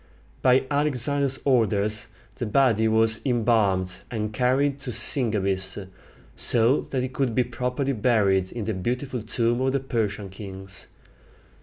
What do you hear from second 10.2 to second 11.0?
kings.